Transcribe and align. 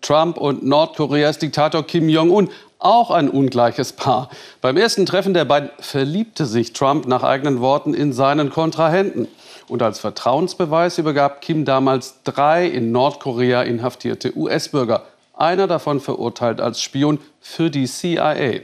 Trump 0.00 0.36
und 0.38 0.64
Nordkoreas 0.64 1.38
Diktator 1.38 1.86
Kim 1.86 2.08
Jong-un 2.08 2.50
auch 2.78 3.10
ein 3.10 3.28
ungleiches 3.28 3.92
Paar. 3.92 4.30
Beim 4.60 4.76
ersten 4.76 5.06
Treffen 5.06 5.34
der 5.34 5.44
beiden 5.44 5.70
verliebte 5.78 6.46
sich 6.46 6.72
Trump 6.72 7.06
nach 7.06 7.22
eigenen 7.22 7.60
Worten 7.60 7.94
in 7.94 8.12
seinen 8.12 8.50
Kontrahenten. 8.50 9.28
Und 9.68 9.82
als 9.82 10.00
Vertrauensbeweis 10.00 10.98
übergab 10.98 11.42
Kim 11.42 11.64
damals 11.64 12.22
drei 12.24 12.66
in 12.66 12.90
Nordkorea 12.90 13.62
inhaftierte 13.62 14.36
US-Bürger. 14.36 15.04
Einer 15.34 15.66
davon 15.66 16.00
verurteilt 16.00 16.60
als 16.60 16.82
Spion 16.82 17.18
für 17.40 17.70
die 17.70 17.86
CIA. 17.86 18.60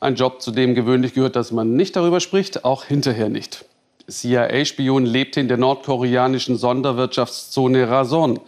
Ein 0.00 0.14
Job, 0.16 0.40
zu 0.40 0.50
dem 0.50 0.74
gewöhnlich 0.74 1.14
gehört, 1.14 1.36
dass 1.36 1.52
man 1.52 1.76
nicht 1.76 1.94
darüber 1.94 2.20
spricht, 2.20 2.64
auch 2.64 2.84
hinterher 2.84 3.28
nicht. 3.28 3.64
CIA-Spion 4.08 5.06
lebte 5.06 5.40
in 5.40 5.48
der 5.48 5.56
nordkoreanischen 5.56 6.56
Sonderwirtschaftszone 6.56 7.88
Rason. 7.88 8.40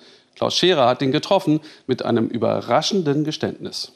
Klaus 0.42 0.58
Scherer 0.58 0.88
hat 0.88 1.00
ihn 1.02 1.12
getroffen 1.12 1.60
mit 1.86 2.04
einem 2.04 2.26
überraschenden 2.26 3.22
Geständnis. 3.22 3.92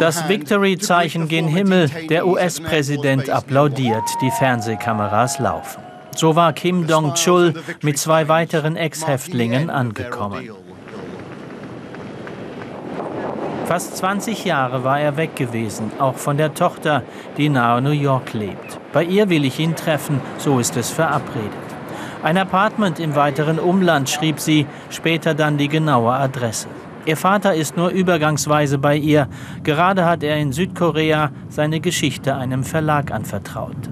Das 0.00 0.28
Victory-Zeichen 0.28 1.28
gen 1.28 1.46
Himmel. 1.46 1.88
Der 2.08 2.26
US-Präsident 2.26 3.30
applaudiert. 3.30 4.02
Die 4.20 4.32
Fernsehkameras 4.32 5.38
laufen. 5.38 5.84
So 6.16 6.34
war 6.34 6.52
Kim 6.52 6.88
Dong-chul 6.88 7.62
mit 7.82 7.96
zwei 7.96 8.26
weiteren 8.26 8.74
Ex-Häftlingen 8.74 9.70
angekommen. 9.70 10.50
Fast 13.66 13.98
20 13.98 14.46
Jahre 14.46 14.82
war 14.82 14.98
er 14.98 15.16
weg 15.16 15.36
gewesen, 15.36 15.92
auch 16.00 16.16
von 16.16 16.36
der 16.36 16.54
Tochter, 16.54 17.04
die 17.36 17.48
nahe 17.48 17.80
New 17.80 17.90
York 17.90 18.32
lebt. 18.32 18.80
Bei 18.92 19.04
ihr 19.04 19.30
will 19.30 19.44
ich 19.44 19.60
ihn 19.60 19.76
treffen, 19.76 20.20
so 20.38 20.58
ist 20.58 20.76
es 20.76 20.90
verabredet. 20.90 21.69
Ein 22.22 22.36
Apartment 22.36 23.00
im 23.00 23.14
weiteren 23.14 23.58
Umland 23.58 24.10
schrieb 24.10 24.40
sie, 24.40 24.66
später 24.90 25.34
dann 25.34 25.56
die 25.56 25.68
genaue 25.68 26.12
Adresse. 26.12 26.68
Ihr 27.06 27.16
Vater 27.16 27.54
ist 27.54 27.78
nur 27.78 27.88
übergangsweise 27.88 28.76
bei 28.76 28.94
ihr. 28.96 29.26
Gerade 29.62 30.04
hat 30.04 30.22
er 30.22 30.36
in 30.36 30.52
Südkorea 30.52 31.30
seine 31.48 31.80
Geschichte 31.80 32.36
einem 32.36 32.62
Verlag 32.62 33.10
anvertraut. 33.10 33.88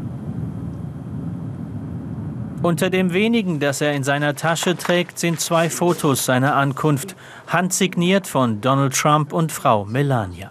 Unter 2.61 2.91
dem 2.91 3.15
wenigen, 3.15 3.61
das 3.61 3.81
er 3.81 3.93
in 3.95 4.05
seiner 4.05 4.35
Tasche 4.35 4.77
trägt, 4.77 5.19
sind 5.19 5.41
zwei 5.41 5.70
Fotos 5.70 6.27
seiner 6.27 6.55
Ankunft, 6.55 7.17
handsigniert 7.47 8.27
von 8.27 8.61
Donald 8.61 8.95
Trump 8.95 9.33
und 9.33 9.53
Frau 9.53 9.87
Melania. 9.87 10.51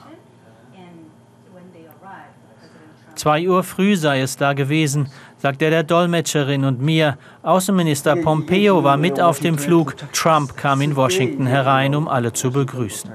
Zwei 3.18 3.50
Uhr 3.50 3.64
früh 3.64 3.96
sei 3.96 4.22
es 4.22 4.38
da 4.38 4.54
gewesen, 4.54 5.10
sagt 5.40 5.62
er 5.62 5.70
der 5.70 5.84
Dolmetscherin 5.84 6.66
und 6.66 6.82
mir. 6.82 7.18
Außenminister 7.44 8.16
Pompeo 8.16 8.84
war 8.84 8.98
mit 8.98 9.20
auf 9.20 9.40
dem 9.40 9.58
Flug. 9.58 9.96
Trump 10.14 10.58
kam 10.58 10.82
in 10.82 10.96
Washington 10.96 11.46
herein, 11.46 11.96
um 11.96 12.08
alle 12.08 12.34
zu 12.34 12.52
begrüßen. 12.52 13.12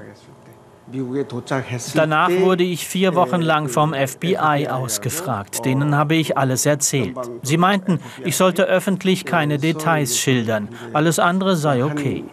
Danach 1.95 2.29
wurde 2.29 2.63
ich 2.63 2.87
vier 2.87 3.15
Wochen 3.15 3.41
lang 3.41 3.67
vom 3.67 3.93
FBI 3.93 4.67
ausgefragt. 4.69 5.65
Denen 5.65 5.95
habe 5.95 6.15
ich 6.15 6.37
alles 6.37 6.65
erzählt. 6.67 7.17
Sie 7.41 7.57
meinten, 7.57 7.99
ich 8.23 8.37
sollte 8.37 8.65
öffentlich 8.65 9.25
keine 9.25 9.57
Details 9.57 10.19
schildern. 10.19 10.69
Alles 10.93 11.17
andere 11.17 11.55
sei 11.55 11.83
okay. 11.83 12.25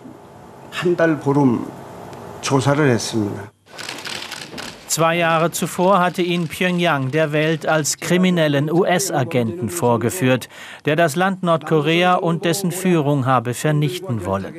Zwei 4.91 5.19
Jahre 5.19 5.53
zuvor 5.53 6.01
hatte 6.01 6.21
ihn 6.21 6.49
Pyongyang 6.49 7.13
der 7.13 7.31
Welt 7.31 7.65
als 7.65 7.99
kriminellen 7.99 8.69
US-Agenten 8.73 9.69
vorgeführt, 9.69 10.49
der 10.85 10.97
das 10.97 11.15
Land 11.15 11.45
Nordkorea 11.45 12.15
und 12.15 12.45
dessen 12.45 12.73
Führung 12.73 13.25
habe 13.25 13.55
vernichten 13.55 14.27
wollen. 14.27 14.53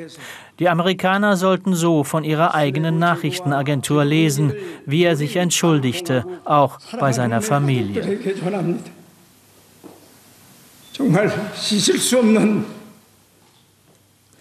Die 0.58 0.70
Amerikaner 0.70 1.36
sollten 1.36 1.74
so 1.74 2.06
von 2.06 2.24
ihrer 2.24 2.56
eigenen 2.56 2.98
Nachrichtenagentur 2.98 4.06
lesen, 4.06 4.54
wie 4.86 5.04
er 5.04 5.18
sich 5.18 5.36
entschuldigte, 5.36 6.26
auch 6.46 6.80
bei 6.98 7.12
seiner 7.12 7.42
Familie. 7.42 8.18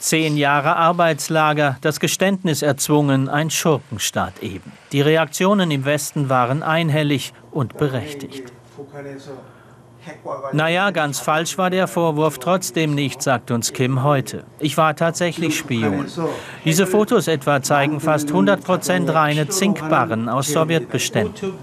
Zehn 0.00 0.38
Jahre 0.38 0.76
Arbeitslager, 0.76 1.76
das 1.82 2.00
Geständnis 2.00 2.62
erzwungen, 2.62 3.28
ein 3.28 3.50
Schurkenstaat 3.50 4.42
eben. 4.42 4.72
Die 4.92 5.02
Reaktionen 5.02 5.70
im 5.70 5.84
Westen 5.84 6.30
waren 6.30 6.62
einhellig 6.62 7.34
und 7.50 7.76
berechtigt. 7.76 8.50
Naja, 10.53 10.91
ganz 10.91 11.19
falsch 11.19 11.57
war 11.57 11.69
der 11.69 11.87
Vorwurf 11.87 12.37
trotzdem 12.37 12.93
nicht, 12.93 13.21
sagt 13.21 13.51
uns 13.51 13.73
Kim 13.73 14.03
heute. 14.03 14.43
Ich 14.59 14.77
war 14.77 14.95
tatsächlich 14.95 15.57
Spion. 15.57 16.05
Diese 16.63 16.85
Fotos 16.85 17.27
etwa 17.27 17.61
zeigen 17.61 17.99
fast 17.99 18.29
100% 18.29 19.13
reine 19.13 19.47
Zinkbarren 19.47 20.29
aus 20.29 20.47
Sowjetbeständen. 20.47 21.53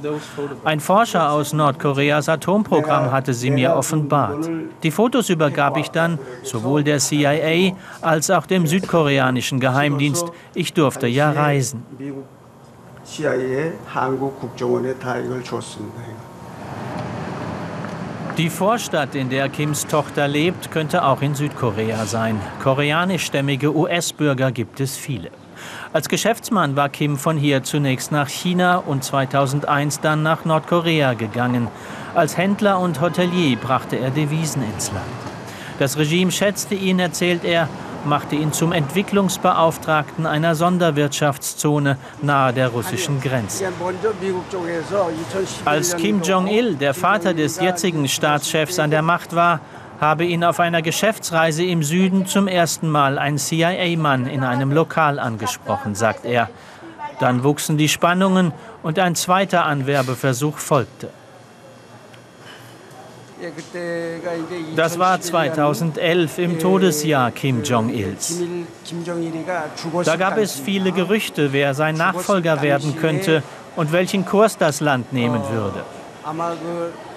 Ein 0.65 0.81
Forscher 0.81 1.31
aus 1.31 1.53
Nordkoreas 1.53 2.29
Atomprogramm 2.29 3.13
hatte 3.13 3.35
sie 3.35 3.51
mir 3.51 3.75
offenbart. 3.75 4.51
Die 4.83 4.91
Fotos 4.91 5.29
übergab 5.29 5.77
ich 5.77 5.91
dann 5.91 6.19
sowohl 6.43 6.83
der 6.83 6.99
CIA 6.99 7.77
als 8.01 8.31
auch 8.31 8.47
dem 8.47 8.67
südkoreanischen 8.67 9.61
Geheimdienst. 9.61 10.27
Ich 10.55 10.73
durfte 10.73 11.07
ja 11.07 11.31
reisen. 11.31 11.85
CIA, 13.05 13.73
한국 13.85 14.39
국정원에 14.39 14.95
다 14.95 15.19
이걸 15.19 15.43
줬습니다. 15.43 16.26
Die 18.38 18.52
Vorstadt, 18.52 19.16
in 19.16 19.32
der 19.32 19.50
Kims 19.50 19.88
Tochter 19.88 20.28
lebt, 20.28 20.70
könnte 20.70 21.04
auch 21.04 21.24
in 21.24 21.34
Südkorea 21.34 22.06
sein. 22.06 22.40
Koreanischstämmige 22.62 23.76
US-Bürger 23.76 24.52
gibt 24.52 24.80
es 24.80 24.96
viele. 24.96 25.32
Als 25.92 26.08
Geschäftsmann 26.08 26.76
war 26.76 26.90
Kim 26.90 27.18
von 27.18 27.36
hier 27.36 27.64
zunächst 27.64 28.12
nach 28.12 28.30
China 28.30 28.78
und 28.78 29.04
2001 29.04 30.02
dann 30.02 30.22
nach 30.22 30.46
Nordkorea 30.46 31.16
gegangen. 31.16 31.68
Als 32.14 32.38
Händler 32.38 32.80
und 32.80 33.02
Hotelier 33.02 33.58
brachte 33.58 33.98
er 33.98 34.12
Devisen 34.12 34.62
ins 34.72 34.92
Land. 34.92 35.08
Das 35.80 35.98
Regime 35.98 36.32
schätzte 36.32 36.76
ihn, 36.76 37.00
erzählt 37.00 37.44
er, 37.44 37.68
machte 38.08 38.36
ihn 38.36 38.52
zum 38.54 38.72
Entwicklungsbeauftragten 38.72 40.26
einer 40.26 40.56
Sonderwirtschaftszone 40.56 41.98
nahe 42.22 42.54
der 42.54 42.70
russischen 42.70 43.22
Grenze. 43.22 43.66
Als 45.66 45.96
Kim 45.96 46.22
Jong-il, 46.22 46.76
der 46.76 46.94
Vater 46.94 47.34
des 47.34 47.60
jetzigen 47.60 48.08
Staatschefs, 48.08 48.80
an 48.80 48.90
der 48.90 49.02
Macht 49.02 49.36
war, 49.36 49.60
habe 50.00 50.26
ihn 50.26 50.44
auf 50.44 50.60
einer 50.60 50.82
Geschäftsreise 50.82 51.64
im 51.64 51.84
Süden 51.84 52.26
zum 52.26 52.48
ersten 52.48 52.90
Mal 52.90 53.18
ein 53.18 53.38
CIA-Mann 53.38 54.28
in 54.28 54.44
einem 54.44 54.72
Lokal 54.72 55.20
angesprochen, 55.20 55.96
sagt 55.96 56.26
er. 56.26 56.50
Dann 57.20 57.44
wuchsen 57.44 57.78
die 57.78 57.90
Spannungen 57.90 58.54
und 58.84 59.00
ein 59.00 59.16
zweiter 59.16 59.66
Anwerbeversuch 59.66 60.58
folgte. 60.58 61.10
Das 64.76 64.98
war 64.98 65.22
2011 65.22 66.38
im 66.40 66.60
Todesjahr 66.60 67.32
Kim 67.32 67.64
Jong-ils. 67.64 68.42
Da 70.06 70.16
gab 70.16 70.38
es 70.38 70.54
viele 70.54 70.92
Gerüchte, 70.92 71.54
wer 71.54 71.74
sein 71.74 71.96
Nachfolger 71.96 72.62
werden 72.62 72.98
könnte 73.00 73.44
und 73.76 73.92
welchen 73.92 74.26
Kurs 74.26 74.58
das 74.58 74.82
Land 74.82 75.14
nehmen 75.14 75.42
würde. 75.52 75.84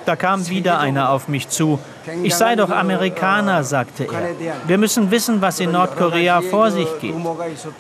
Da 0.07 0.17
kam 0.17 0.49
wieder 0.49 0.79
einer 0.79 1.11
auf 1.11 1.29
mich 1.29 1.49
zu. 1.49 1.79
Ich 2.23 2.35
sei 2.35 2.57
doch 2.57 2.71
Amerikaner, 2.71 3.65
sagte 3.65 4.05
er. 4.05 4.67
Wir 4.67 4.79
müssen 4.79 5.11
wissen, 5.11 5.41
was 5.41 5.61
in 5.61 5.73
Nordkorea 5.73 6.43
vor 6.43 6.71
sich 6.71 6.89
geht. 7.01 7.15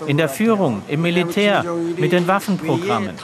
In 0.07 0.17
der 0.17 0.29
Führung, 0.29 0.83
im 0.89 1.03
Militär, 1.03 1.65
mit 1.97 2.13
den 2.13 2.27
Waffenprogrammen. 2.27 3.17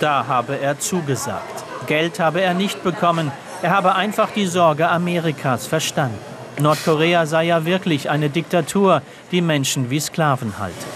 Da 0.00 0.26
habe 0.26 0.58
er 0.58 0.78
zugesagt. 0.78 1.64
Geld 1.86 2.18
habe 2.18 2.40
er 2.40 2.54
nicht 2.54 2.82
bekommen. 2.82 3.30
Er 3.62 3.70
habe 3.70 3.94
einfach 3.94 4.30
die 4.30 4.46
Sorge 4.46 4.88
Amerikas 4.88 5.66
verstanden. 5.66 6.18
Nordkorea 6.58 7.26
sei 7.26 7.44
ja 7.44 7.64
wirklich 7.64 8.10
eine 8.10 8.30
Diktatur, 8.30 9.02
die 9.30 9.40
Menschen 9.40 9.90
wie 9.90 10.00
Sklaven 10.00 10.58
halte. 10.58 10.86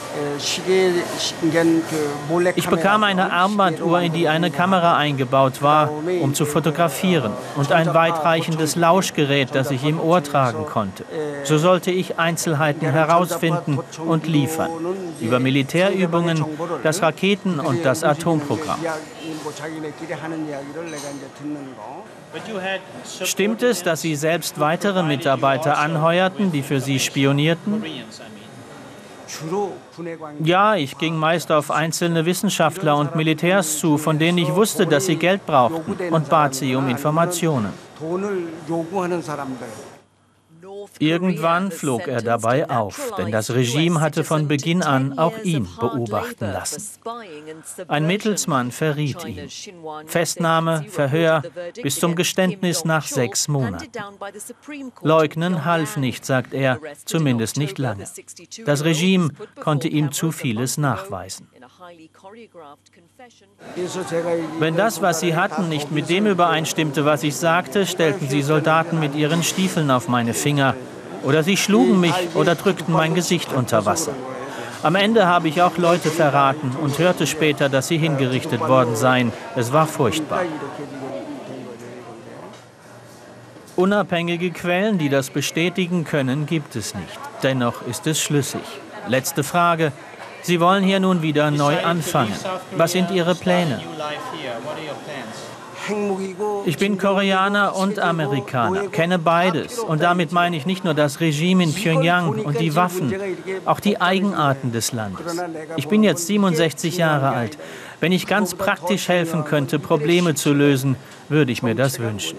Ich 2.57 2.69
bekam 2.69 3.05
eine 3.05 3.33
Armbanduhr, 3.33 4.01
in 4.01 4.13
die 4.13 4.29
eine 4.29 4.51
Kamera 4.51 4.97
eingebaut 4.97 5.63
war, 5.63 5.91
um 6.21 6.35
zu 6.35 6.47
fotografieren, 6.47 7.33
und 7.57 7.73
ein 7.73 7.93
weitreichendes 7.95 8.77
Lauschgerät, 8.77 9.55
das 9.55 9.71
ich 9.71 9.85
im 9.85 10.01
Ohr 10.01 10.23
tragen 10.23 10.67
konnte. 10.67 11.05
So 11.45 11.59
sollte 11.59 11.91
ich 11.91 12.19
Einzelheiten 12.19 12.89
herausfinden 12.89 13.79
und 14.07 14.27
liefern. 14.27 14.71
Über 15.21 15.39
Militärübungen, 15.39 16.45
das 16.83 17.03
Raketen- 17.03 17.61
und 17.61 17.85
das 17.85 18.05
Atomprogramm. 18.05 18.79
Stimmt 23.23 23.63
es, 23.63 23.83
dass 23.83 24.01
Sie 24.01 24.17
selbst 24.17 24.59
weitere 24.59 25.03
Mitarbeiter 25.03 25.79
anheuerten, 25.79 26.51
die 26.51 26.63
für 26.63 26.81
Sie 26.81 26.99
spionierten? 26.99 27.83
Ja, 30.43 30.75
ich 30.77 30.99
ging 30.99 31.17
meist 31.17 31.51
auf 31.51 31.71
einzelne 31.71 32.25
Wissenschaftler 32.27 32.97
und 32.97 33.17
Militärs 33.17 33.79
zu, 33.79 33.99
von 33.99 34.19
denen 34.19 34.39
ich 34.39 34.55
wusste, 34.55 34.87
dass 34.87 35.07
sie 35.07 35.17
Geld 35.17 35.47
brauchten 35.47 36.13
und 36.13 36.29
bat 36.29 36.55
sie 36.55 36.75
um 36.75 36.89
Informationen. 36.89 37.73
Irgendwann 40.99 41.71
flog 41.71 42.07
er 42.07 42.23
dabei 42.23 42.69
auf, 42.69 43.13
denn 43.17 43.31
das 43.31 43.53
Regime 43.53 44.01
hatte 44.01 44.25
von 44.25 44.49
Beginn 44.49 44.83
an 44.83 45.19
auch 45.19 45.39
ihn 45.43 45.69
beobachten 45.79 46.53
lassen. 46.53 46.83
Ein 47.89 48.07
Mittelsmann 48.07 48.71
verriet 48.71 49.25
ihn. 49.25 49.49
Festnahme, 50.07 50.85
Verhör 50.89 51.43
bis 51.83 51.99
zum 51.99 52.15
Geständnis 52.15 52.85
nach 52.85 53.07
sechs 53.07 53.49
Monaten. 53.49 53.91
Leugnen 55.03 55.65
half 55.65 55.97
nicht, 55.97 56.25
sagt 56.25 56.55
er, 56.55 56.81
zumindest 57.05 57.57
nicht 57.57 57.79
lange. 57.79 58.05
Das 58.65 58.85
Regime 58.85 59.31
konnte 59.61 59.89
ihm 59.89 60.13
zu 60.13 60.33
vieles 60.33 60.79
nachweisen. 60.79 61.49
Wenn 64.59 64.77
das, 64.77 65.03
was 65.03 65.21
sie 65.21 65.37
hatten, 65.37 65.69
nicht 65.69 65.91
mit 65.91 66.09
dem 66.09 66.27
übereinstimmte, 66.27 67.05
was 67.05 67.23
ich 67.23 67.37
sagte, 67.37 67.87
stellten 67.87 68.29
sie 68.29 68.43
Soldaten 68.43 68.99
mit 69.01 69.15
ihren 69.15 69.43
Stiefeln 69.43 69.91
auf 69.91 70.09
meine 70.09 70.35
Finger. 70.35 70.75
Oder 71.25 71.43
sie 71.43 71.57
schlugen 71.57 72.01
mich 72.01 72.15
oder 72.35 72.55
drückten 72.55 72.93
mein 72.93 73.15
Gesicht 73.15 73.53
unter 73.53 73.87
Wasser. 73.87 74.13
Am 74.83 74.95
Ende 74.97 75.27
habe 75.27 75.49
ich 75.49 75.63
auch 75.63 75.79
Leute 75.79 76.11
verraten 76.11 76.73
und 76.83 76.99
hörte 76.99 77.27
später, 77.27 77.71
dass 77.71 77.89
sie 77.89 77.97
hingerichtet 77.97 78.61
worden 78.61 78.97
seien. 78.97 79.33
Es 79.57 79.73
war 79.73 79.87
furchtbar. 79.87 80.43
Unabhängige 83.77 84.51
Quellen, 84.51 84.99
die 84.99 85.09
das 85.09 85.31
bestätigen 85.31 86.05
können, 86.05 86.47
gibt 86.47 86.77
es 86.77 86.95
nicht. 86.95 87.19
Dennoch 87.43 87.87
ist 87.87 88.07
es 88.07 88.21
schlüssig. 88.21 88.61
Letzte 89.09 89.43
Frage. 89.43 89.93
Sie 90.45 90.61
wollen 90.61 90.85
hier 90.85 91.01
nun 91.01 91.23
wieder 91.23 91.51
neu 91.51 91.83
anfangen. 91.83 92.35
Was 92.77 92.93
sind 92.93 93.11
Ihre 93.11 93.35
Pläne? 93.35 93.81
Ich 96.67 96.77
bin 96.77 96.99
Koreaner 96.99 97.75
und 97.75 97.99
Amerikaner, 97.99 98.89
kenne 98.89 99.19
beides. 99.19 99.79
Und 99.79 100.03
damit 100.03 100.33
meine 100.33 100.55
ich 100.57 100.67
nicht 100.67 100.85
nur 100.85 100.93
das 100.93 101.21
Regime 101.21 101.65
in 101.65 101.73
Pyongyang 101.73 102.29
und 102.29 102.61
die 102.61 102.77
Waffen, 102.77 103.15
auch 103.65 103.81
die 103.81 104.03
Eigenarten 104.03 104.71
des 104.71 104.93
Landes. 104.93 105.41
Ich 105.77 105.89
bin 105.89 106.03
jetzt 106.03 106.27
67 106.27 106.99
Jahre 106.99 107.31
alt. 107.31 107.57
Wenn 108.01 108.13
ich 108.13 108.27
ganz 108.27 108.55
praktisch 108.55 109.09
helfen 109.09 109.45
könnte, 109.45 109.79
Probleme 109.79 110.35
zu 110.35 110.53
lösen, 110.53 110.97
würde 111.31 111.53
ich 111.53 111.63
mir 111.63 111.75
das 111.75 111.99
wünschen. 112.01 112.37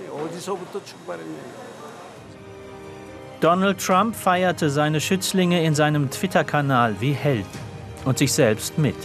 Donald 3.42 3.84
Trump 3.84 4.16
feierte 4.16 4.70
seine 4.70 5.02
Schützlinge 5.02 5.64
in 5.64 5.74
seinem 5.74 6.12
Twitter-Kanal 6.12 6.98
wie 7.00 7.14
Helden 7.14 7.65
und 8.06 8.18
sich 8.18 8.32
selbst 8.32 8.78
mit. 8.78 8.96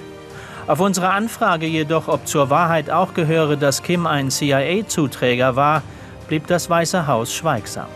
Auf 0.66 0.80
unsere 0.80 1.10
Anfrage 1.10 1.66
jedoch, 1.66 2.06
ob 2.06 2.28
zur 2.28 2.50
Wahrheit 2.50 2.90
auch 2.90 3.14
gehöre, 3.14 3.56
dass 3.56 3.82
Kim 3.82 4.06
ein 4.06 4.30
CIA-Zuträger 4.30 5.56
war, 5.56 5.82
blieb 6.28 6.46
das 6.46 6.70
Weiße 6.70 7.06
Haus 7.08 7.34
schweigsam. 7.34 7.88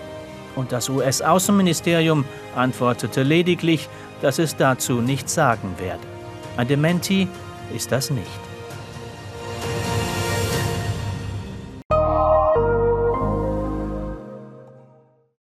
Und 0.56 0.72
das 0.72 0.88
US-Außenministerium 0.88 2.24
antwortete 2.56 3.22
lediglich, 3.22 3.88
dass 4.22 4.38
es 4.38 4.56
dazu 4.56 4.94
nichts 4.94 5.34
sagen 5.34 5.74
werde. 5.78 6.02
Ein 6.56 6.68
Dementi 6.68 7.28
ist 7.74 7.92
das 7.92 8.10
nicht. 8.10 8.53